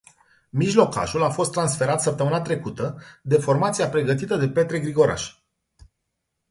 Mijlocașul 0.49 1.23
a 1.23 1.29
fost 1.29 1.51
transferat 1.51 2.01
săptămâna 2.01 2.41
trecută, 2.41 3.01
de 3.21 3.37
formația 3.37 3.89
pregătită 3.89 4.35
de 4.37 4.49
Petre 4.49 4.79
Grigoraș. 4.79 5.35